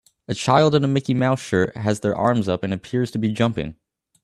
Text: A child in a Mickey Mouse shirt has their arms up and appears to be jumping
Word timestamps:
A 0.27 0.33
child 0.33 0.73
in 0.73 0.83
a 0.83 0.87
Mickey 0.87 1.13
Mouse 1.13 1.39
shirt 1.39 1.77
has 1.77 1.99
their 1.99 2.15
arms 2.15 2.49
up 2.49 2.63
and 2.63 2.73
appears 2.73 3.11
to 3.11 3.19
be 3.19 3.31
jumping 3.31 3.75